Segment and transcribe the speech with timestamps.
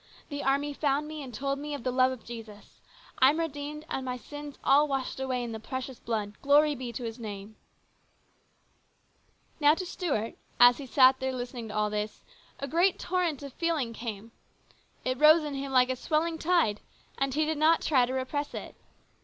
[0.29, 2.81] The army found me and told me of the love of Jesus.
[3.19, 7.03] I'm redeemed and my sins all washed away in the precious blood, glory be to
[7.03, 7.55] His name!"
[9.59, 12.23] Now to Stuart, as he sat there listening to all this,
[12.59, 14.31] a great torrent of feeling came.
[15.05, 16.81] It rose in him like a swelling tide,
[17.19, 18.73] and he did not try to repress it.